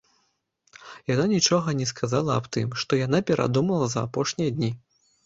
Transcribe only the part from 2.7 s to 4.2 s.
што яна перадумала за